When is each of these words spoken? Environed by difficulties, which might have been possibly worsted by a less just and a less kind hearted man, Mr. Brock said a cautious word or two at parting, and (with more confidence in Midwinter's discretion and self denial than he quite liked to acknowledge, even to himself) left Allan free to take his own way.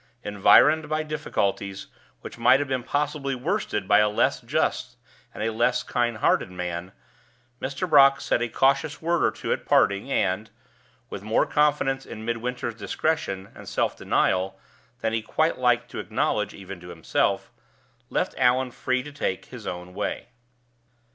Environed 0.23 0.89
by 0.89 1.03
difficulties, 1.03 1.85
which 2.21 2.39
might 2.39 2.59
have 2.59 2.67
been 2.67 2.81
possibly 2.81 3.35
worsted 3.35 3.87
by 3.87 3.99
a 3.99 4.09
less 4.09 4.41
just 4.41 4.97
and 5.31 5.43
a 5.43 5.51
less 5.51 5.83
kind 5.83 6.17
hearted 6.17 6.49
man, 6.49 6.91
Mr. 7.61 7.87
Brock 7.87 8.19
said 8.19 8.41
a 8.41 8.49
cautious 8.49 8.99
word 8.99 9.23
or 9.23 9.29
two 9.29 9.53
at 9.53 9.63
parting, 9.67 10.11
and 10.11 10.49
(with 11.11 11.21
more 11.21 11.45
confidence 11.45 12.07
in 12.07 12.25
Midwinter's 12.25 12.73
discretion 12.73 13.51
and 13.53 13.69
self 13.69 13.95
denial 13.95 14.59
than 15.01 15.13
he 15.13 15.21
quite 15.21 15.59
liked 15.59 15.91
to 15.91 15.99
acknowledge, 15.99 16.55
even 16.55 16.79
to 16.79 16.89
himself) 16.89 17.51
left 18.09 18.33
Allan 18.39 18.71
free 18.71 19.03
to 19.03 19.11
take 19.11 19.45
his 19.45 19.67
own 19.67 19.93
way. 19.93 20.29